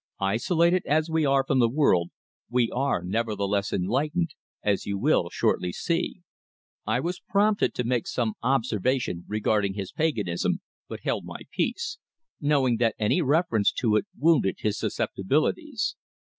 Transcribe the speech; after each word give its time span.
Isolated 0.19 0.81
as 0.87 1.11
we 1.11 1.27
are 1.27 1.45
from 1.45 1.59
the 1.59 1.69
world, 1.69 2.09
we 2.49 2.71
are 2.71 3.03
nevertheless 3.03 3.71
enlightened, 3.71 4.33
as 4.63 4.87
you 4.87 4.97
will 4.97 5.29
shortly 5.29 5.71
see." 5.71 6.21
I 6.87 6.99
was 6.99 7.19
prompted 7.19 7.75
to 7.75 7.83
make 7.83 8.07
some 8.07 8.33
observation 8.41 9.25
regarding 9.27 9.75
his 9.75 9.91
paganism, 9.91 10.61
but 10.87 11.01
held 11.01 11.25
my 11.25 11.41
peace, 11.51 11.99
knowing 12.39 12.77
that 12.77 12.95
any 12.97 13.21
reference 13.21 13.71
to 13.73 13.95
it 13.95 14.05
wounded 14.17 14.55
his 14.57 14.75
susceptibilities. 14.79 15.95